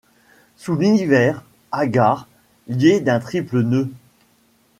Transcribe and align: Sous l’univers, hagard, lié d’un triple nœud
Sous 0.57 0.75
l’univers, 0.75 1.43
hagard, 1.71 2.27
lié 2.65 3.01
d’un 3.01 3.19
triple 3.19 3.61
nœud 3.61 3.91